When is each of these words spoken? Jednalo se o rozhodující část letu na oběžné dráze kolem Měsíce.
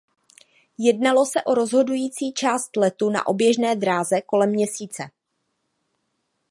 Jednalo 0.77 1.25
se 1.25 1.41
o 1.43 1.53
rozhodující 1.55 2.33
část 2.33 2.75
letu 2.75 3.09
na 3.09 3.27
oběžné 3.27 3.75
dráze 3.75 4.21
kolem 4.21 4.49
Měsíce. 4.49 5.03